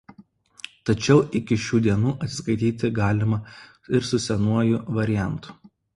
Tačiau 0.89 1.19
iki 1.39 1.57
šių 1.65 1.81
dienų 1.87 2.13
atsiskaityti 2.27 2.91
galima 3.01 3.39
ir 3.99 4.09
su 4.13 4.21
senuoju 4.25 4.81
variantu. 5.01 5.59